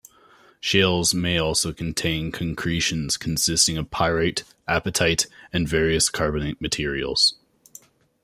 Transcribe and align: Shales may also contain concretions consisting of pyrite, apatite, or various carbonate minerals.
Shales 0.59 1.13
may 1.13 1.37
also 1.37 1.71
contain 1.71 2.31
concretions 2.31 3.17
consisting 3.17 3.77
of 3.77 3.91
pyrite, 3.91 4.41
apatite, 4.67 5.27
or 5.53 5.67
various 5.67 6.09
carbonate 6.09 6.59
minerals. 6.59 7.35